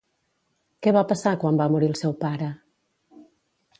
Què 0.85 0.93
va 0.95 1.03
passar 1.11 1.33
quan 1.43 1.59
va 1.61 1.67
morir 1.75 1.91
el 1.91 1.95
seu 2.03 2.17
pare? 2.25 2.49